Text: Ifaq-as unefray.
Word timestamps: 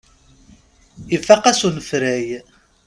Ifaq-as 1.15 1.61
unefray. 1.67 2.25